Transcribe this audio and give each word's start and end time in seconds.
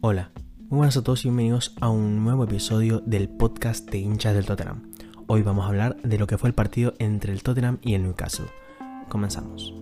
Hola, 0.00 0.30
muy 0.68 0.76
buenas 0.76 0.96
a 0.96 1.02
todos 1.02 1.24
y 1.24 1.28
bienvenidos 1.28 1.74
a 1.80 1.88
un 1.88 2.22
nuevo 2.22 2.44
episodio 2.44 3.00
del 3.00 3.28
podcast 3.28 3.90
de 3.90 3.98
hinchas 3.98 4.32
del 4.32 4.46
Tottenham. 4.46 4.92
Hoy 5.26 5.42
vamos 5.42 5.64
a 5.64 5.68
hablar 5.70 5.96
de 6.02 6.18
lo 6.18 6.28
que 6.28 6.38
fue 6.38 6.48
el 6.48 6.54
partido 6.54 6.94
entre 7.00 7.32
el 7.32 7.42
Tottenham 7.42 7.78
y 7.82 7.94
el 7.94 8.04
Newcastle. 8.04 8.46
Comenzamos. 9.08 9.74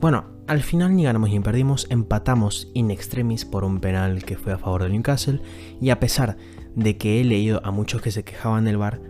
Bueno, 0.00 0.26
al 0.46 0.62
final 0.62 0.94
ni 0.94 1.02
ganamos 1.02 1.30
ni 1.30 1.40
perdimos, 1.40 1.88
empatamos 1.90 2.70
in 2.74 2.92
extremis 2.92 3.44
por 3.44 3.64
un 3.64 3.80
penal 3.80 4.24
que 4.24 4.36
fue 4.36 4.52
a 4.52 4.58
favor 4.58 4.84
del 4.84 4.92
Newcastle 4.92 5.42
y 5.80 5.90
a 5.90 5.98
pesar 5.98 6.36
de 6.76 6.96
que 6.96 7.20
he 7.20 7.24
leído 7.24 7.60
a 7.64 7.72
muchos 7.72 8.02
que 8.02 8.12
se 8.12 8.22
quejaban 8.22 8.66
del 8.66 8.76
bar, 8.76 9.00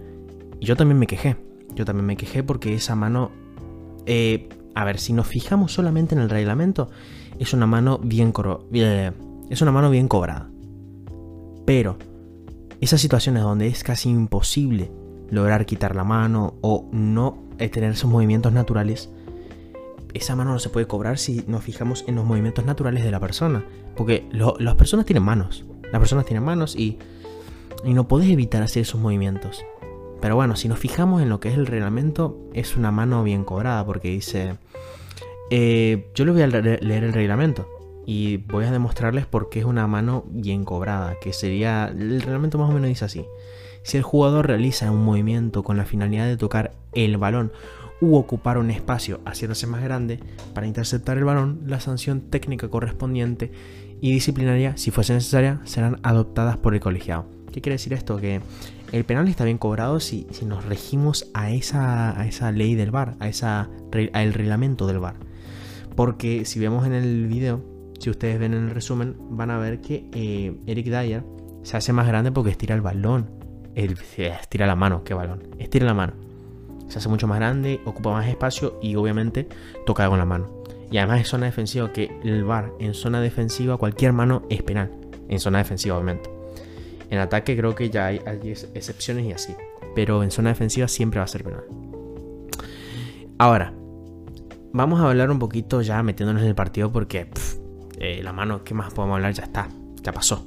yo 0.58 0.74
también 0.74 0.98
me 0.98 1.06
quejé. 1.06 1.36
Yo 1.74 1.84
también 1.84 2.06
me 2.06 2.16
quejé 2.16 2.42
porque 2.42 2.72
esa 2.72 2.96
mano... 2.96 3.30
Eh, 4.06 4.48
a 4.74 4.84
ver, 4.84 4.98
si 4.98 5.12
nos 5.12 5.26
fijamos 5.26 5.74
solamente 5.74 6.14
en 6.14 6.22
el 6.22 6.30
reglamento, 6.30 6.88
es 7.38 7.52
una 7.52 7.66
mano 7.66 7.98
bien, 7.98 8.32
eh, 8.72 9.12
es 9.50 9.62
una 9.62 9.72
mano 9.72 9.90
bien 9.90 10.08
cobrada. 10.08 10.50
Pero 11.64 11.96
esas 12.80 13.00
situaciones 13.00 13.42
donde 13.42 13.66
es 13.66 13.82
casi 13.82 14.08
imposible 14.08 14.90
lograr 15.30 15.66
quitar 15.66 15.94
la 15.94 16.04
mano 16.04 16.54
o 16.60 16.88
no 16.92 17.38
tener 17.58 17.90
esos 17.90 18.10
movimientos 18.10 18.52
naturales, 18.52 19.10
esa 20.14 20.36
mano 20.36 20.52
no 20.52 20.58
se 20.58 20.70
puede 20.70 20.86
cobrar 20.86 21.18
si 21.18 21.44
nos 21.46 21.62
fijamos 21.62 22.04
en 22.06 22.14
los 22.14 22.24
movimientos 22.24 22.64
naturales 22.64 23.04
de 23.04 23.10
la 23.10 23.20
persona. 23.20 23.64
Porque 23.96 24.26
las 24.30 24.74
personas 24.76 25.06
tienen 25.06 25.22
manos. 25.22 25.64
Las 25.92 26.00
personas 26.00 26.24
tienen 26.24 26.44
manos 26.44 26.76
y, 26.76 26.98
no 27.84 28.08
podés 28.08 28.30
evitar 28.30 28.62
hacer 28.62 28.82
esos 28.82 29.00
movimientos. 29.00 29.64
Pero 30.20 30.34
bueno, 30.34 30.56
si 30.56 30.68
nos 30.68 30.78
fijamos 30.78 31.22
en 31.22 31.28
lo 31.28 31.40
que 31.40 31.48
es 31.48 31.56
el 31.56 31.66
reglamento, 31.66 32.38
es 32.52 32.76
una 32.76 32.90
mano 32.90 33.22
bien 33.22 33.44
cobrada 33.44 33.84
porque 33.84 34.08
dice... 34.08 34.56
Eh, 35.50 36.10
yo 36.14 36.24
les 36.24 36.34
voy 36.34 36.42
a 36.42 36.46
leer 36.46 37.04
el 37.04 37.12
reglamento 37.12 37.68
y 38.06 38.38
voy 38.38 38.64
a 38.64 38.70
demostrarles 38.70 39.26
por 39.26 39.50
qué 39.50 39.60
es 39.60 39.64
una 39.64 39.86
mano 39.86 40.24
bien 40.30 40.64
cobrada, 40.64 41.16
que 41.20 41.32
sería... 41.32 41.88
El 41.88 42.22
reglamento 42.22 42.58
más 42.58 42.70
o 42.70 42.72
menos 42.72 42.88
dice 42.88 43.04
así. 43.04 43.26
Si 43.82 43.96
el 43.96 44.02
jugador 44.02 44.46
realiza 44.46 44.90
un 44.90 45.04
movimiento 45.04 45.62
con 45.62 45.76
la 45.76 45.84
finalidad 45.84 46.26
de 46.26 46.36
tocar 46.36 46.72
el 46.94 47.16
balón 47.16 47.52
u 48.00 48.16
ocupar 48.16 48.58
un 48.58 48.70
espacio 48.70 49.20
haciéndose 49.24 49.66
más 49.66 49.82
grande 49.82 50.20
para 50.54 50.66
interceptar 50.66 51.18
el 51.18 51.24
balón, 51.24 51.60
la 51.66 51.80
sanción 51.80 52.22
técnica 52.30 52.68
correspondiente 52.68 53.52
y 54.00 54.12
disciplinaria, 54.12 54.76
si 54.76 54.90
fuese 54.90 55.14
necesaria, 55.14 55.60
serán 55.64 55.98
adoptadas 56.02 56.56
por 56.56 56.74
el 56.74 56.80
colegiado. 56.80 57.26
¿Qué 57.52 57.60
quiere 57.60 57.74
decir 57.74 57.92
esto? 57.92 58.18
Que 58.18 58.40
el 58.92 59.04
penal 59.04 59.28
está 59.28 59.44
bien 59.44 59.58
cobrado 59.58 60.00
si, 60.00 60.26
nos 60.46 60.64
regimos 60.64 61.28
a 61.34 61.50
esa, 61.50 62.18
a 62.18 62.26
esa 62.26 62.52
ley 62.52 62.74
del 62.74 62.90
VAR, 62.90 63.16
a 63.20 63.28
esa, 63.28 63.68
al 64.12 64.34
reglamento 64.34 64.86
del 64.86 64.98
VAR. 64.98 65.27
Porque 65.98 66.44
si 66.44 66.60
vemos 66.60 66.86
en 66.86 66.92
el 66.92 67.26
video, 67.26 67.60
si 67.98 68.08
ustedes 68.08 68.38
ven 68.38 68.54
en 68.54 68.66
el 68.66 68.70
resumen, 68.70 69.16
van 69.30 69.50
a 69.50 69.58
ver 69.58 69.80
que 69.80 70.08
eh, 70.12 70.56
Eric 70.68 70.86
Dyer 70.86 71.24
se 71.64 71.76
hace 71.76 71.92
más 71.92 72.06
grande 72.06 72.30
porque 72.30 72.52
estira 72.52 72.76
el 72.76 72.82
balón. 72.82 73.28
estira 73.74 74.68
la 74.68 74.76
mano, 74.76 75.02
qué 75.02 75.12
balón. 75.12 75.48
Estira 75.58 75.86
la 75.86 75.94
mano. 75.94 76.12
Se 76.86 76.98
hace 76.98 77.08
mucho 77.08 77.26
más 77.26 77.40
grande, 77.40 77.80
ocupa 77.84 78.12
más 78.12 78.28
espacio 78.28 78.78
y 78.80 78.94
obviamente 78.94 79.48
toca 79.86 80.08
con 80.08 80.20
la 80.20 80.24
mano. 80.24 80.62
Y 80.88 80.98
además 80.98 81.22
es 81.22 81.26
zona 81.26 81.46
defensiva, 81.46 81.92
que 81.92 82.16
el 82.22 82.44
VAR 82.44 82.70
en 82.78 82.94
zona 82.94 83.20
defensiva, 83.20 83.76
cualquier 83.76 84.12
mano 84.12 84.44
es 84.50 84.62
penal. 84.62 84.92
En 85.28 85.40
zona 85.40 85.58
defensiva, 85.58 85.96
obviamente. 85.96 86.30
En 87.10 87.18
ataque 87.18 87.56
creo 87.56 87.74
que 87.74 87.90
ya 87.90 88.06
hay, 88.06 88.20
excepciones 88.72 89.26
y 89.26 89.32
así. 89.32 89.52
Pero 89.96 90.22
en 90.22 90.30
zona 90.30 90.50
defensiva 90.50 90.86
siempre 90.86 91.18
va 91.18 91.24
a 91.24 91.26
ser 91.26 91.42
penal. 91.42 91.64
Ahora, 93.36 93.74
vamos 94.78 95.00
a 95.00 95.08
hablar 95.08 95.28
un 95.32 95.40
poquito 95.40 95.82
ya 95.82 96.00
metiéndonos 96.04 96.40
en 96.42 96.48
el 96.48 96.54
partido 96.54 96.92
porque 96.92 97.28
eh, 97.98 98.20
la 98.22 98.32
mano, 98.32 98.62
¿qué 98.62 98.74
más 98.74 98.94
podemos 98.94 99.16
hablar? 99.16 99.34
Ya 99.34 99.42
está, 99.42 99.68
ya 100.02 100.12
pasó. 100.12 100.46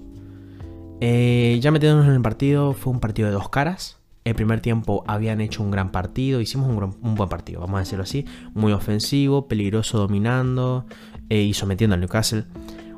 Eh, 1.01 1.59
ya 1.61 1.69
metiéndonos 1.69 2.07
en 2.07 2.13
el 2.13 2.21
partido, 2.21 2.71
fue 2.71 2.93
un 2.93 3.01
partido 3.01 3.27
de 3.27 3.33
dos 3.33 3.49
caras. 3.49 3.99
El 4.23 4.35
primer 4.35 4.61
tiempo 4.61 5.03
habían 5.05 5.41
hecho 5.41 5.61
un 5.61 5.69
gran 5.69 5.91
partido, 5.91 6.39
hicimos 6.39 6.69
un, 6.69 7.15
buen 7.15 7.29
partido, 7.29 7.59
vamos 7.59 7.75
a 7.75 7.79
decirlo 7.79 8.03
así. 8.03 8.25
Muy 8.53 8.71
ofensivo, 8.71 9.49
peligroso, 9.49 9.97
dominando 9.97 10.85
eh, 11.27 11.41
y 11.41 11.53
sometiendo 11.53 11.95
al 11.95 11.99
Newcastle 11.99 12.45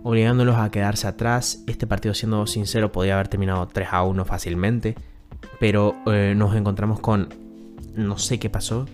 obligándolos 0.04 0.58
a 0.58 0.70
quedarse 0.70 1.08
atrás. 1.08 1.64
Este 1.66 1.88
partido, 1.88 2.14
siendo 2.14 2.46
sincero, 2.46 2.92
podía 2.92 3.16
haber 3.16 3.30
terminado 3.30 3.66
3 3.68 3.88
a 3.90 4.04
1 4.04 4.26
fácilmente, 4.26 4.96
pero 5.60 5.96
nos 6.06 6.56
encontramos 6.58 7.00
con, 7.00 7.30
no 7.96 8.18
sé 8.18 8.38
qué 8.38 8.50
pasó, 8.50 8.86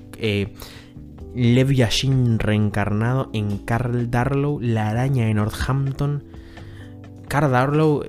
Lev 1.36 1.72
Yashin 1.72 2.40
reencarnado 2.40 3.30
en 3.34 3.58
Carl 3.60 4.10
Darlow, 4.10 4.60
la 4.60 4.90
araña 4.90 5.26
de 5.26 5.34
Northampton. 5.34 6.24
Carl 7.28 7.52
Darlow, 7.52 8.04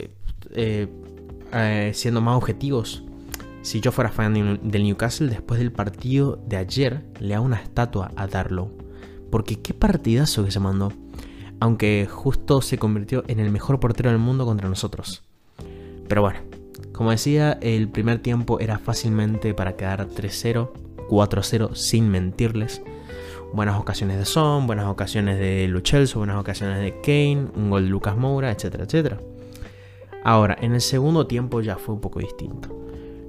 eh, 0.54 0.88
eh, 1.53 1.91
siendo 1.94 2.20
más 2.20 2.36
objetivos, 2.36 3.04
si 3.62 3.80
yo 3.80 3.92
fuera 3.92 4.10
fan 4.10 4.60
del 4.62 4.82
Newcastle, 4.82 5.28
después 5.28 5.60
del 5.60 5.72
partido 5.72 6.42
de 6.47 6.56
ayer, 6.56 7.04
le 7.20 7.34
hago 7.34 7.44
una 7.44 7.60
estatua 7.60 8.10
a 8.16 8.26
Darlow. 8.26 8.70
Porque 9.30 9.60
qué 9.60 9.75
partidazo 9.75 10.44
que 10.44 10.50
se 10.50 10.60
mandó 10.60 10.92
aunque 11.60 12.09
justo 12.10 12.62
se 12.62 12.78
convirtió 12.78 13.22
en 13.28 13.38
el 13.38 13.50
mejor 13.50 13.78
portero 13.78 14.10
del 14.10 14.19
mundo 14.19 14.47
contra 14.47 14.69
nosotros. 14.69 15.22
Pero 16.09 16.22
bueno, 16.22 16.41
como 16.92 17.10
decía, 17.10 17.53
el 17.60 17.88
primer 17.88 18.20
tiempo 18.20 18.59
era 18.59 18.78
fácilmente 18.78 19.54
para 19.54 19.76
quedar 19.76 20.09
3-0, 20.09 20.70
4-0 21.09 21.75
sin 21.75 22.09
mentirles. 22.09 22.82
Buenas 23.53 23.81
ocasiones 23.81 24.16
de 24.16 24.25
Son, 24.25 24.66
buenas 24.66 24.87
ocasiones 24.87 25.38
de 25.38 25.66
Luchelso, 25.66 26.21
buenas 26.21 26.38
ocasiones 26.38 26.78
de 26.81 27.00
Kane, 27.00 27.49
un 27.56 27.71
gol 27.71 27.84
de 27.84 27.91
Lucas 27.91 28.16
Moura, 28.16 28.53
etcétera, 28.53 28.84
etcétera. 28.84 29.19
Ahora, 30.22 30.56
en 30.61 30.75
el 30.75 30.81
segundo 30.81 31.27
tiempo 31.27 31.60
ya 31.60 31.77
fue 31.77 31.94
un 31.94 32.00
poco 32.00 32.21
distinto. 32.21 32.69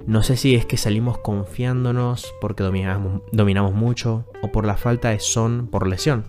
No 0.06 0.22
sé 0.22 0.36
si 0.36 0.54
es 0.54 0.64
que 0.64 0.76
salimos 0.76 1.18
confiándonos 1.18 2.32
porque 2.40 2.62
dominamos, 2.62 3.22
dominamos 3.32 3.74
mucho 3.74 4.24
o 4.42 4.52
por 4.52 4.64
la 4.64 4.76
falta 4.76 5.10
de 5.10 5.18
Son 5.18 5.66
por 5.66 5.88
lesión 5.88 6.24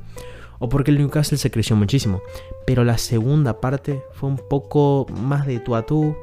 o 0.60 0.70
porque 0.70 0.92
el 0.92 0.98
Newcastle 0.98 1.38
se 1.38 1.52
creció 1.52 1.76
muchísimo. 1.76 2.22
Pero 2.66 2.84
la 2.84 2.98
segunda 2.98 3.60
parte 3.60 4.02
fue 4.14 4.30
un 4.30 4.38
poco 4.38 5.06
más 5.12 5.46
de 5.46 5.60
tú 5.60 5.76
a 5.76 5.86
tú. 5.86 6.16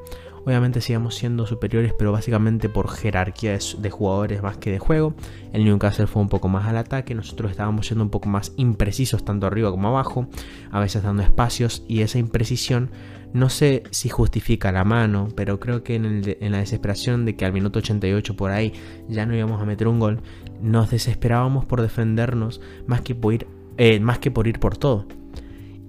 Obviamente 0.44 0.80
sigamos 0.80 1.14
siendo 1.14 1.46
superiores, 1.46 1.92
pero 1.98 2.12
básicamente 2.12 2.68
por 2.68 2.88
jerarquía 2.88 3.58
de, 3.78 3.90
jugadores 3.90 4.42
más 4.42 4.56
que 4.56 4.70
de 4.70 4.78
juego. 4.78 5.14
El 5.52 5.64
Newcastle 5.64 6.06
fue 6.06 6.22
un 6.22 6.28
poco 6.28 6.48
más 6.48 6.66
al 6.66 6.76
ataque, 6.76 7.14
nosotros 7.14 7.50
estábamos 7.50 7.86
siendo 7.86 8.04
un 8.04 8.10
poco 8.10 8.28
más 8.28 8.52
imprecisos 8.56 9.24
tanto 9.24 9.46
arriba 9.46 9.70
como 9.70 9.88
abajo, 9.88 10.26
a 10.70 10.80
veces 10.80 11.02
dando 11.02 11.22
espacios 11.22 11.84
y 11.88 12.00
esa 12.00 12.18
imprecisión 12.18 12.90
no 13.32 13.48
sé 13.48 13.84
si 13.90 14.08
justifica 14.08 14.72
la 14.72 14.82
mano, 14.82 15.28
pero 15.36 15.60
creo 15.60 15.84
que 15.84 15.94
en, 15.94 16.22
en, 16.40 16.52
la 16.52 16.58
desesperación 16.58 17.24
de 17.24 17.36
que 17.36 17.44
al 17.44 17.52
minuto 17.52 17.78
88 17.78 18.34
por 18.34 18.50
ahí 18.50 18.72
ya 19.08 19.24
no 19.24 19.36
íbamos 19.36 19.62
a 19.62 19.64
meter 19.64 19.86
un 19.86 20.00
gol, 20.00 20.20
nos 20.60 20.90
desesperábamos 20.90 21.64
por 21.64 21.80
defendernos 21.80 22.60
más 22.86 23.02
que 23.02 23.14
por 23.14 23.34
ir 23.34 23.46
eh, 23.76 23.98
más 23.98 24.18
que 24.18 24.30
por 24.30 24.46
ir 24.46 24.58
por 24.60 24.76
todo. 24.76 25.06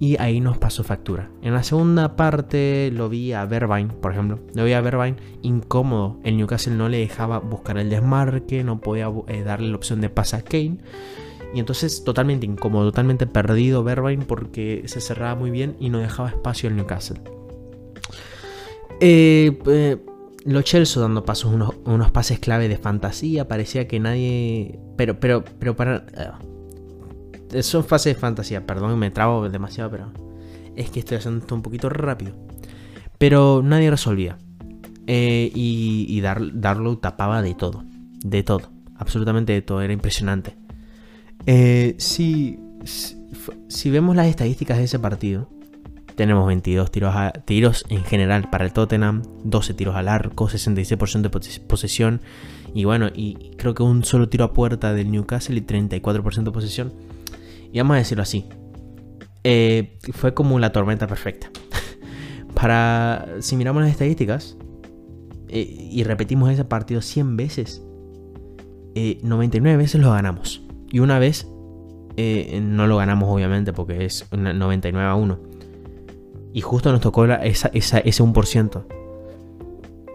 Y 0.01 0.19
ahí 0.19 0.39
nos 0.39 0.57
pasó 0.57 0.84
factura. 0.84 1.29
En 1.44 1.53
la 1.53 1.62
segunda 1.62 2.16
parte 2.16 2.89
lo 2.91 3.07
vi 3.07 3.34
a 3.34 3.45
Vervine, 3.45 3.94
por 3.94 4.12
ejemplo. 4.12 4.39
Lo 4.56 4.66
vi 4.66 4.73
a 4.73 4.81
Vervine 4.81 5.17
incómodo. 5.44 6.17
El 6.23 6.38
Newcastle 6.38 6.73
no 6.73 6.89
le 6.89 6.97
dejaba 6.97 7.38
buscar 7.38 7.78
el 7.78 7.91
desmarque, 7.91 8.63
no 8.63 8.81
podía 8.81 9.11
eh, 9.28 9.44
darle 9.44 9.69
la 9.69 9.75
opción 9.75 10.01
de 10.01 10.09
pase 10.09 10.38
a 10.38 10.41
Kane. 10.41 10.79
Y 11.53 11.59
entonces 11.59 12.03
totalmente 12.03 12.47
incómodo, 12.47 12.85
totalmente 12.85 13.28
perdido 13.28 13.84
Vervine 13.84 14.25
porque 14.25 14.81
se 14.88 15.01
cerraba 15.01 15.35
muy 15.35 15.51
bien 15.51 15.78
y 15.79 15.90
no 15.90 16.00
dejaba 16.00 16.29
espacio 16.29 16.67
al 16.67 16.78
Newcastle. 16.78 17.22
Eh, 19.01 19.59
eh 19.67 19.97
lo 20.45 20.63
Chelsea 20.63 21.00
dando 21.00 21.23
pasos, 21.25 21.53
unos, 21.53 21.75
unos, 21.85 22.09
pases 22.09 22.40
clave 22.40 22.67
de 22.67 22.78
fantasía. 22.78 23.47
Parecía 23.47 23.88
que 23.88 24.00
nadie. 24.00 24.79
Pero, 24.97 25.19
pero, 25.19 25.44
pero 25.59 25.75
para 25.75 26.06
son 27.62 27.84
fases 27.84 28.16
de 28.16 28.20
fantasía, 28.20 28.66
perdón, 28.66 28.98
me 28.98 29.12
trabo 29.12 29.50
demasiado, 29.50 29.92
pero 29.92 30.12
es 30.76 30.90
que 30.90 31.00
estoy 31.00 31.18
haciendo 31.18 31.42
esto 31.42 31.56
un 31.56 31.62
poquito 31.62 31.90
rápido. 31.90 32.34
Pero 33.18 33.62
nadie 33.64 33.92
resolvía. 33.92 34.38
Eh, 35.08 35.52
y, 35.53 36.22
Darlow 36.22 36.98
tapaba 36.98 37.42
de 37.42 37.53
todo, 37.53 37.84
de 38.24 38.44
todo, 38.44 38.72
absolutamente 38.96 39.52
de 39.53 39.62
todo, 39.62 39.82
era 39.82 39.94
impresionante. 39.94 40.56
Eh, 41.46 41.96
si, 41.98 42.59
si, 43.68 43.90
vemos 43.90 44.16
las 44.16 44.28
estadísticas 44.28 44.78
de 44.78 44.86
ese 44.86 45.00
partido, 45.00 45.50
tenemos 46.16 46.46
22 46.48 46.92
tiros, 46.92 47.14
a, 47.16 47.32
tiros 47.32 47.84
en 47.90 48.03
general 48.06 48.50
para 48.50 48.64
el 48.64 48.74
Tottenham, 48.74 49.24
12 49.44 49.74
tiros 49.74 49.96
al 49.96 50.08
arco, 50.08 50.48
66% 50.48 51.22
de 51.22 51.59
posesión. 51.59 52.22
Y 52.74 52.86
bueno, 52.86 53.09
y 53.14 53.52
creo 53.58 53.74
que 53.74 53.84
un 53.84 54.06
solo 54.06 54.30
tiro 54.30 54.46
a 54.46 54.53
puerta 54.53 54.94
del 54.94 55.12
Newcastle 55.12 55.58
y 55.58 55.62
34% 55.62 56.44
de 56.44 56.52
posesión 56.52 56.94
y 57.72 57.79
vamos 57.79 57.96
a 57.96 57.97
decirlo 57.97 58.23
así, 58.23 58.50
eh, 59.44 59.97
fue 60.14 60.34
como 60.34 60.59
la 60.59 60.72
tormenta 60.72 61.08
perfecta. 61.08 61.50
Para, 62.53 63.28
si 63.40 63.56
miramos 63.56 63.82
las 63.82 63.91
estadísticas 63.91 64.58
eh, 65.47 65.90
y 65.91 66.03
repetimos 66.03 66.52
ese 66.52 66.66
partido 66.66 67.02
100 67.02 67.38
veces, 67.38 67.84
99 68.96 69.73
eh, 69.73 69.78
veces 69.78 70.02
lo 70.02 70.12
ganamos. 70.12 70.62
Y 70.91 71.00
una 71.00 71.20
vez 71.20 71.47
no 72.62 72.85
lo 72.88 72.97
ganamos 72.97 73.29
obviamente 73.29 73.74
porque 73.74 74.06
es 74.06 74.28
99 74.32 75.09
a 75.09 75.16
1. 75.16 75.40
Y 76.53 76.62
justo 76.62 76.91
nos 76.91 77.00
tocó 77.02 77.26
esa, 77.26 77.70
ese 77.70 78.03
1%. 78.03 78.84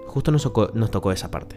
Justo 0.07 0.31
nos 0.31 0.43
tocó, 0.43 0.71
nos 0.75 0.91
tocó 0.91 1.11
esa 1.11 1.31
parte. 1.31 1.57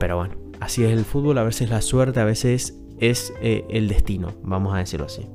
Pero 0.00 0.16
bueno, 0.16 0.34
así 0.60 0.84
es 0.84 0.90
el 0.90 1.04
fútbol, 1.04 1.38
a 1.38 1.44
veces 1.44 1.70
la 1.70 1.80
suerte, 1.80 2.20
a 2.20 2.24
veces 2.24 2.76
es 3.00 3.32
eh, 3.40 3.64
el 3.68 3.88
destino, 3.88 4.32
vamos 4.42 4.74
a 4.74 4.78
decirlo 4.78 5.06
así. 5.06 5.26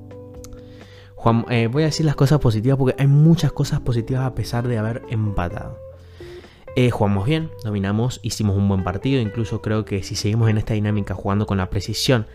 Juan, 1.15 1.45
eh, 1.49 1.67
voy 1.67 1.83
a 1.83 1.87
decir 1.87 2.05
las 2.05 2.15
cosas 2.15 2.39
positivas 2.39 2.77
porque 2.77 2.95
hay 2.99 3.07
muchas 3.07 3.51
cosas 3.51 3.79
positivas 3.79 4.25
a 4.25 4.33
pesar 4.33 4.67
de 4.67 4.77
haber 4.77 5.03
empatado. 5.09 5.77
Eh, 6.75 6.89
jugamos 6.89 7.25
bien, 7.25 7.51
dominamos, 7.63 8.19
hicimos 8.23 8.57
un 8.57 8.67
buen 8.67 8.83
partido, 8.83 9.21
incluso 9.21 9.61
creo 9.61 9.85
que 9.85 10.03
si 10.03 10.15
seguimos 10.15 10.49
en 10.49 10.57
esta 10.57 10.73
dinámica 10.73 11.13
jugando 11.13 11.45
con 11.45 11.57
la 11.57 11.69
precisión 11.69 12.27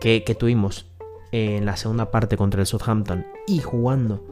que, 0.00 0.20
tuvimos 0.38 0.86
en 1.32 1.64
la 1.64 1.76
segunda 1.76 2.10
parte 2.10 2.36
contra 2.36 2.60
el 2.60 2.66
Southampton 2.66 3.26
y 3.46 3.60
jugando 3.60 4.22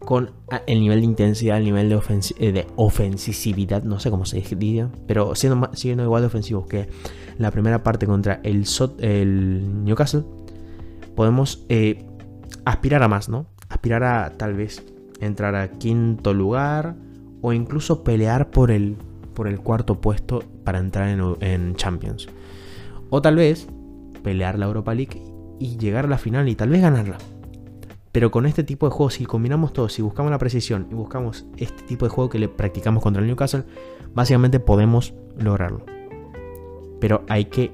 con 0.00 0.30
el 0.66 0.80
nivel 0.80 1.00
de 1.00 1.06
intensidad, 1.06 1.58
el 1.58 1.64
nivel 1.64 1.88
de, 1.88 2.52
de 2.52 2.66
ofensividad, 2.76 3.82
no 3.84 4.00
sé 4.00 4.10
cómo 4.10 4.24
se 4.24 4.40
diga, 4.40 4.90
pero 5.06 5.34
siendo, 5.34 5.70
igual 6.02 6.22
de 6.22 6.26
ofensivos 6.26 6.66
que 6.66 6.88
la 7.38 7.50
primera 7.50 7.82
parte 7.82 8.06
contra 8.06 8.40
el, 8.42 8.64
el 8.98 9.84
Newcastle, 9.84 10.24
podemos 11.14 11.64
eh, 11.68 12.06
aspirar 12.64 13.02
a 13.02 13.08
más, 13.08 13.28
¿no? 13.28 13.46
Aspirar 13.68 14.02
a 14.02 14.30
tal 14.36 14.54
vez 14.54 14.82
entrar 15.20 15.54
a 15.54 15.70
quinto 15.72 16.34
lugar 16.34 16.96
o 17.42 17.52
incluso 17.52 18.02
pelear 18.02 18.50
por 18.50 18.70
el, 18.70 18.96
por 19.34 19.48
el 19.48 19.60
cuarto 19.60 20.00
puesto 20.00 20.42
para 20.64 20.78
entrar 20.78 21.08
en, 21.40 21.74
Champions. 21.76 22.28
O 23.10 23.22
tal 23.22 23.36
vez 23.36 23.68
pelear 24.22 24.58
la 24.58 24.66
Europa 24.66 24.94
League 24.94 25.22
y 25.58 25.76
llegar 25.76 26.06
a 26.06 26.08
la 26.08 26.18
final 26.18 26.48
y 26.48 26.54
tal 26.54 26.70
vez 26.70 26.82
ganarla. 26.82 27.18
Pero 28.12 28.30
con 28.30 28.46
este 28.46 28.64
tipo 28.64 28.86
de 28.86 28.92
juegos, 28.92 29.14
si 29.14 29.24
combinamos 29.24 29.72
todo, 29.72 29.88
si 29.88 30.02
buscamos 30.02 30.30
la 30.30 30.38
precisión 30.38 30.88
y 30.90 30.94
buscamos 30.94 31.46
este 31.56 31.82
tipo 31.84 32.06
de 32.06 32.10
juego 32.10 32.28
que 32.28 32.38
le 32.38 32.48
practicamos 32.48 33.02
contra 33.02 33.22
el 33.22 33.28
Newcastle, 33.28 33.64
básicamente 34.14 34.58
podemos 34.58 35.14
lograrlo. 35.38 35.84
Pero 36.98 37.22
hay 37.28 37.46
que, 37.46 37.72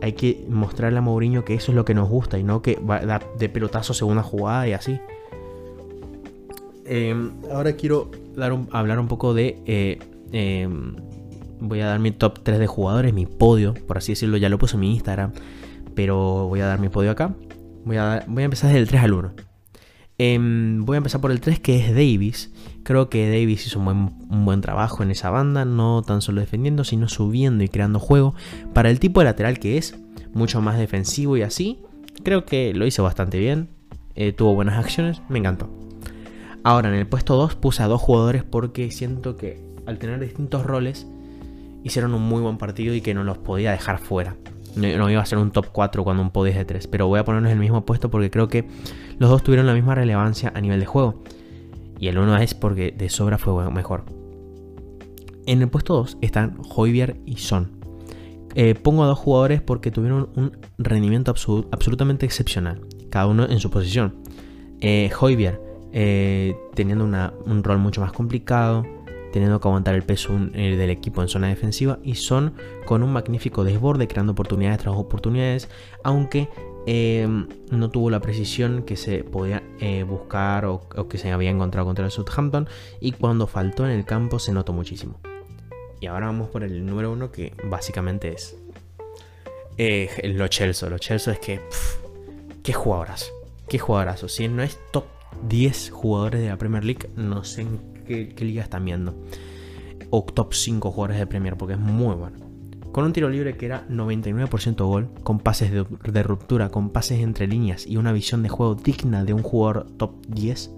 hay 0.00 0.12
que 0.12 0.46
mostrarle 0.48 0.98
a 0.98 1.02
Mourinho 1.02 1.44
que 1.44 1.54
eso 1.54 1.72
es 1.72 1.76
lo 1.76 1.84
que 1.84 1.94
nos 1.94 2.08
gusta 2.08 2.38
y 2.38 2.44
no 2.44 2.62
que 2.62 2.76
va 2.76 2.96
a 2.96 3.06
dar 3.06 3.26
de 3.36 3.48
pelotazo 3.48 3.94
según 3.94 4.12
una 4.12 4.22
jugada 4.22 4.68
y 4.68 4.72
así. 4.74 5.00
Em, 6.84 7.32
ahora 7.52 7.72
quiero 7.72 8.10
hablar 8.70 9.00
un 9.00 9.08
poco 9.08 9.34
de... 9.34 9.60
Eh, 9.66 9.98
em, 10.30 10.96
voy 11.60 11.80
a 11.80 11.86
dar 11.86 11.98
mi 11.98 12.12
top 12.12 12.40
3 12.44 12.60
de 12.60 12.66
jugadores, 12.68 13.12
mi 13.12 13.26
podio, 13.26 13.74
por 13.74 13.98
así 13.98 14.12
decirlo, 14.12 14.36
ya 14.36 14.48
lo 14.48 14.58
puse 14.58 14.76
en 14.76 14.80
mi 14.80 14.94
Instagram, 14.94 15.32
pero 15.96 16.46
voy 16.46 16.60
a 16.60 16.66
dar 16.66 16.78
mi 16.78 16.88
podio 16.88 17.10
acá. 17.10 17.34
Voy 17.84 17.96
a, 17.96 18.24
voy 18.28 18.42
a 18.42 18.44
empezar 18.44 18.68
desde 18.68 18.82
el 18.82 18.88
3 18.88 19.02
al 19.02 19.12
1. 19.12 19.47
Em, 20.18 20.84
voy 20.84 20.96
a 20.96 20.98
empezar 20.98 21.20
por 21.20 21.30
el 21.30 21.40
3 21.40 21.60
que 21.60 21.78
es 21.78 21.90
Davis. 21.90 22.52
Creo 22.82 23.08
que 23.08 23.30
Davis 23.30 23.66
hizo 23.66 23.78
un 23.78 24.44
buen, 24.44 24.60
trabajo 24.60 25.02
en 25.02 25.10
esa 25.10 25.30
banda, 25.30 25.64
no 25.64 26.02
tan 26.02 26.22
solo 26.22 26.40
defendiendo, 26.40 26.84
sino 26.84 27.08
subiendo 27.08 27.62
y 27.62 27.68
creando 27.68 28.00
juego. 28.00 28.34
Para 28.74 28.90
el 28.90 28.98
tipo 28.98 29.20
de 29.20 29.26
lateral 29.26 29.58
que 29.58 29.78
es, 29.78 29.96
mucho 30.34 30.60
más 30.60 30.78
defensivo 30.78 31.36
y 31.36 31.42
así, 31.42 31.78
creo 32.24 32.44
que 32.44 32.74
lo 32.74 32.86
hizo 32.86 33.02
bastante 33.02 33.38
bien. 33.38 33.68
Eh, 34.16 34.32
tuvo 34.32 34.54
buenas 34.54 34.76
acciones, 34.76 35.22
me 35.28 35.38
encantó. 35.38 35.70
Ahora, 36.64 36.88
en 36.88 36.96
el 36.96 37.06
puesto 37.06 37.36
2 37.36 37.54
puse 37.54 37.82
a 37.84 37.86
dos 37.86 38.00
jugadores 38.00 38.42
porque 38.42 38.90
siento 38.90 39.36
que 39.36 39.62
al 39.88 39.98
tener 39.98 40.20
distintos 40.20 40.66
roles, 40.66 41.06
hicieron 41.82 42.12
un 42.12 42.22
muy 42.22 42.42
buen 42.42 42.58
partido 42.58 42.94
y 42.94 43.00
que 43.00 43.14
no 43.14 43.24
los 43.24 43.38
podía 43.38 43.72
dejar 43.72 43.98
fuera. 43.98 44.36
No, 44.76 45.10
iba 45.10 45.20
a 45.20 45.26
ser 45.26 45.38
un 45.38 45.50
top 45.50 45.66
4 45.72 46.04
cuando 46.04 46.22
un 46.22 46.30
podio 46.30 46.52
es 46.52 46.58
de 46.58 46.64
3, 46.64 46.86
pero 46.86 47.06
voy 47.06 47.18
a 47.18 47.24
ponernos 47.24 47.50
en 47.50 47.56
el 47.56 47.60
mismo 47.60 47.84
puesto 47.84 48.10
porque 48.10 48.30
creo 48.30 48.48
que 48.48 48.68
los 49.18 49.30
dos 49.30 49.42
tuvieron 49.42 49.66
la 49.66 49.74
misma 49.74 49.94
relevancia 49.94 50.52
a 50.54 50.60
nivel 50.60 50.80
de 50.80 50.86
juego. 50.86 51.22
Y 51.98 52.08
el 52.08 52.18
uno 52.18 52.36
es 52.36 52.54
porque 52.54 52.92
de 52.96 53.08
sobra 53.08 53.38
fue 53.38 53.70
mejor. 53.70 54.04
En 55.46 55.62
el 55.62 55.68
puesto 55.68 55.94
2 55.94 56.18
están 56.20 56.58
Hoybier 56.74 57.16
y 57.26 57.36
Son. 57.36 57.78
Eh, 58.54 58.74
pongo 58.74 59.04
a 59.04 59.06
dos 59.06 59.18
jugadores 59.18 59.60
porque 59.60 59.90
tuvieron 59.90 60.30
un 60.34 60.56
rendimiento 60.78 61.30
absolutamente 61.30 62.26
excepcional, 62.26 62.80
cada 63.10 63.26
uno 63.26 63.46
en 63.48 63.60
su 63.60 63.70
posición. 63.70 64.16
Eh, 64.80 65.10
eh, 65.92 66.56
teniendo 66.74 67.04
un 67.04 67.64
rol 67.64 67.78
mucho 67.78 68.00
más 68.00 68.12
complicado, 68.12 68.84
teniendo 69.38 69.60
que 69.60 69.68
aguantar 69.68 69.94
el 69.94 70.02
peso 70.02 70.36
eh, 70.52 70.74
del 70.76 70.90
equipo 70.90 71.22
en 71.22 71.28
zona 71.28 71.46
defensiva 71.46 72.00
y 72.02 72.16
son 72.16 72.54
con 72.84 73.04
un 73.04 73.12
magnífico 73.12 73.62
desborde, 73.62 74.08
creando 74.08 74.32
oportunidades 74.32 74.80
tras 74.80 74.96
oportunidades, 74.96 75.68
aunque 76.02 76.48
em, 76.86 77.46
no 77.70 77.88
tuvo 77.88 78.10
la 78.10 78.18
precisión 78.18 78.82
que 78.82 78.96
se 78.96 79.22
podía 79.22 79.62
eh, 79.78 80.02
buscar 80.02 80.64
o, 80.64 80.88
que 81.08 81.18
se 81.18 81.30
había 81.30 81.50
encontrado 81.50 81.86
contra 81.86 82.04
el 82.04 82.10
Southampton 82.10 82.68
y 83.00 83.12
cuando 83.12 83.46
faltó 83.46 83.84
en 83.84 83.92
el 83.92 84.04
campo 84.04 84.40
se 84.40 84.52
notó 84.52 84.72
muchísimo. 84.72 85.20
Y 86.00 86.06
ahora 86.06 86.26
vamos 86.26 86.48
por 86.48 86.64
el 86.64 86.84
número 86.84 87.12
uno 87.12 87.30
que 87.30 87.54
básicamente 87.64 88.32
es 88.32 88.56
eh, 89.76 90.32
Lo 90.34 90.48
Chelsea. 90.48 90.88
Lo 90.88 90.98
Chelsea 90.98 91.32
es 91.32 91.38
que... 91.38 91.60
qué 92.64 92.72
jugadoras. 92.72 93.32
Qué 93.68 93.78
jugadoras. 93.78 94.20
Si 94.26 94.48
no 94.48 94.64
es 94.64 94.78
top 94.90 95.04
10 95.48 95.90
jugadores 95.90 96.40
de 96.40 96.48
la 96.48 96.56
Premier 96.56 96.84
League, 96.84 97.08
no 97.16 97.44
sé 97.44 97.62
en 97.62 97.97
qué, 98.08 98.44
liga 98.44 98.62
están 98.62 98.84
viendo. 98.84 99.14
O 100.10 100.24
top 100.24 100.54
5 100.54 100.90
jugadores 100.90 101.18
de 101.18 101.26
Premier, 101.26 101.56
porque 101.56 101.74
es 101.74 101.80
muy 101.80 102.14
bueno. 102.14 102.36
Con 102.92 103.04
un 103.04 103.12
tiro 103.12 103.28
libre 103.28 103.56
que 103.56 103.66
era 103.66 103.86
99% 103.88 104.84
gol, 104.86 105.08
con 105.22 105.38
pases 105.38 105.70
de, 105.70 106.22
ruptura, 106.22 106.70
con 106.70 106.90
pases 106.90 107.20
entre 107.20 107.46
líneas 107.46 107.86
y 107.86 107.96
una 107.96 108.12
visión 108.12 108.42
de 108.42 108.48
juego 108.48 108.74
digna 108.74 109.24
de 109.24 109.34
un 109.34 109.42
jugador 109.42 109.86
top 109.98 110.14
10. 110.28 110.70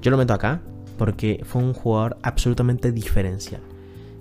Yo 0.00 0.10
lo 0.10 0.16
meto 0.16 0.32
acá 0.32 0.62
porque 0.96 1.42
fue 1.44 1.62
un 1.62 1.74
jugador 1.74 2.16
absolutamente 2.22 2.92
diferencial. 2.92 3.60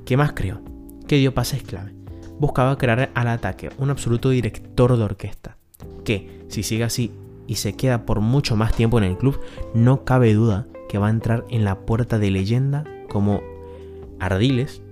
¿Qué 0.06 0.18
más 0.18 0.34
creo? 0.34 0.62
Que 1.08 1.18
dio 1.18 1.34
pases 1.34 1.64
clave. 1.64 1.94
Buscaba 2.40 2.78
crear 2.78 3.12
al 3.14 3.28
ataque 3.28 3.70
un 3.78 3.92
absoluto 3.92 4.30
director 4.30 4.98
de 4.98 5.04
orquesta. 5.04 5.58
Que, 6.04 6.46
si 6.50 6.64
sigue 6.64 6.84
así 6.84 7.12
y 7.48 7.56
se 7.56 7.74
queda 7.74 8.06
por 8.06 8.22
mucho 8.22 8.56
más 8.56 8.74
tiempo 8.74 8.98
en 8.98 9.04
el 9.04 9.18
club, 9.18 9.40
no 9.74 10.04
cabe 10.04 10.34
duda 10.34 10.68
que 10.94 11.00
va 11.00 11.08
a 11.08 11.10
entrar 11.10 11.44
en 11.50 11.64
la 11.66 11.88
puerta 11.88 12.20
de 12.20 12.30
leyenda 12.30 12.84
como 13.10 13.42
Ardiles. 14.20 14.84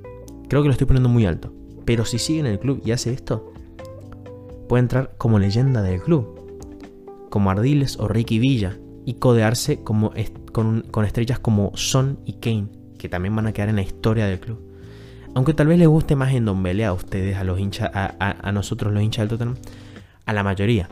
Creo 0.50 0.63
que 0.63 0.68
lo 0.68 0.71
estoy 0.71 0.88
poniendo 0.88 1.09
muy 1.09 1.27
alto. 1.27 1.53
Pero 1.86 2.06
si 2.06 2.18
sigue 2.18 2.39
en 2.39 2.48
el 2.48 2.57
club 2.57 2.81
y 2.83 2.89
hace 2.89 3.13
esto, 3.13 3.53
puede 4.68 4.81
entrar 4.81 5.13
como 5.19 5.38
leyenda 5.38 5.83
del 5.83 6.01
club. 6.01 7.30
Como 7.30 7.51
Ardiles 7.51 8.00
o 8.00 8.08
Ricky 8.08 8.39
Villa. 8.39 8.79
Y 9.05 9.20
codearse 9.20 9.84
como 9.84 10.12
con, 10.51 11.05
estrellas 11.05 11.38
como 11.38 11.72
Son 11.75 12.17
y 12.25 12.39
Kane. 12.39 12.70
Que 12.98 13.08
también 13.08 13.36
van 13.36 13.46
a 13.46 13.53
quedar 13.53 13.70
en 13.70 13.75
la 13.75 13.84
historia 13.84 14.25
del 14.25 14.39
club. 14.39 14.58
Aunque 15.36 15.53
tal 15.53 15.67
vez 15.67 15.77
les 15.77 15.88
guste 15.88 16.15
más 16.15 16.34
en 16.34 16.46
Dombele 16.46 16.84
a 16.84 16.93
ustedes, 16.93 17.38
a 17.38 17.43
los 17.43 17.60
hinchas, 17.60 17.91
a, 17.93 18.51
nosotros 18.51 18.91
los 18.91 19.03
hinchas 19.03 19.29
del 19.29 19.38
Tottenham. 19.38 19.58
A 20.25 20.34
la 20.34 20.41
mayoría 20.41 20.89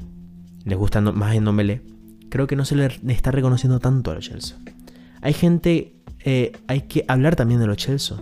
les 0.65 0.77
gusta 0.77 1.01
más 1.01 1.33
en 1.33 1.45
Dombele, 1.45 1.81
creo 2.29 2.45
que 2.45 2.55
no 2.55 2.63
se 2.63 2.75
le 2.75 2.91
está 3.07 3.31
reconociendo 3.31 3.79
tanto 3.79 4.11
a 4.11 4.13
los 4.13 4.25
Chelsea. 4.25 4.55
Hay 5.21 5.33
gente, 5.33 5.95
eh, 6.25 6.51
hay 6.67 6.81
que 6.81 7.05
hablar 7.07 7.35
también 7.35 7.59
de 7.59 7.67
los 7.67 7.77
Chelsea. 7.77 8.17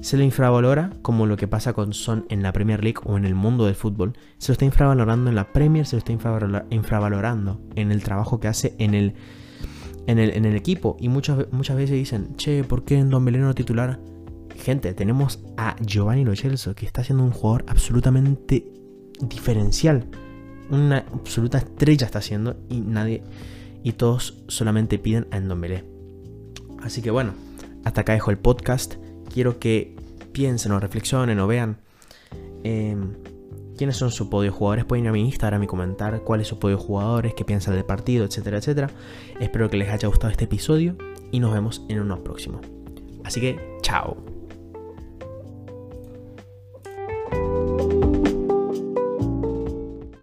Se 0.00 0.16
le 0.16 0.24
infravalora, 0.24 0.90
como 1.02 1.26
lo 1.26 1.36
que 1.36 1.48
pasa 1.48 1.72
con 1.72 1.92
Son 1.92 2.24
en 2.28 2.42
la 2.42 2.52
Premier 2.52 2.84
League 2.84 3.00
o 3.04 3.16
en 3.16 3.24
el 3.24 3.34
mundo 3.34 3.66
del 3.66 3.74
fútbol. 3.74 4.12
Se 4.38 4.48
lo 4.48 4.52
está 4.52 4.64
infravalorando 4.64 5.28
en 5.28 5.36
la 5.36 5.52
Premier, 5.52 5.86
se 5.86 5.96
lo 5.96 5.98
está 5.98 6.12
infravalorando 6.12 7.60
en 7.74 7.90
el 7.90 8.02
trabajo 8.04 8.38
que 8.38 8.48
hace 8.48 8.74
en 8.78 8.94
el, 8.94 9.14
en 10.06 10.18
el, 10.18 10.30
en 10.30 10.44
el 10.44 10.54
equipo. 10.54 10.96
Y 11.00 11.08
muchas, 11.08 11.50
muchas 11.50 11.76
veces 11.76 11.96
dicen, 11.96 12.36
che, 12.36 12.62
¿por 12.62 12.84
qué 12.84 12.98
en 12.98 13.10
Don 13.10 13.24
no 13.24 13.54
titular? 13.54 13.98
Gente, 14.56 14.94
tenemos 14.94 15.40
a 15.56 15.76
Giovanni 15.84 16.24
Lo 16.24 16.36
Celso, 16.36 16.74
que 16.74 16.86
está 16.86 17.02
siendo 17.02 17.24
un 17.24 17.30
jugador 17.30 17.64
absolutamente 17.68 18.64
diferencial 19.20 20.06
una 20.70 20.98
absoluta 21.12 21.58
estrella 21.58 22.06
está 22.06 22.18
haciendo 22.18 22.56
y 22.68 22.80
nadie 22.80 23.22
y 23.82 23.92
todos 23.92 24.42
solamente 24.48 24.98
piden 24.98 25.26
a 25.30 25.36
Endombele. 25.36 25.84
Así 26.82 27.02
que 27.02 27.10
bueno, 27.10 27.32
hasta 27.84 28.02
acá 28.02 28.12
dejo 28.12 28.30
el 28.30 28.38
podcast. 28.38 28.94
Quiero 29.32 29.58
que 29.58 29.96
piensen 30.32 30.72
o 30.72 30.80
reflexionen 30.80 31.38
o 31.40 31.46
vean 31.46 31.78
em, 32.64 33.14
quiénes 33.76 33.96
son 33.96 34.10
su 34.10 34.30
podio 34.30 34.52
jugadores. 34.52 34.84
Pueden 34.84 35.04
ir 35.04 35.08
a 35.08 35.12
mi 35.12 35.20
Instagram 35.20 35.62
y 35.62 35.66
comentar 35.66 36.20
cuál 36.22 36.40
es 36.40 36.48
su 36.48 36.58
podio 36.58 36.78
jugadores, 36.78 37.34
qué 37.34 37.44
piensan 37.44 37.74
del 37.74 37.84
partido, 37.84 38.24
etcétera, 38.24 38.58
etcétera. 38.58 38.90
Espero 39.40 39.70
que 39.70 39.76
les 39.76 39.88
haya 39.88 40.08
gustado 40.08 40.30
este 40.30 40.44
episodio 40.44 40.96
y 41.30 41.40
nos 41.40 41.52
vemos 41.52 41.84
en 41.88 42.00
uno 42.00 42.22
próximo. 42.22 42.60
Así 43.24 43.40
que, 43.40 43.78
chao. 43.82 44.37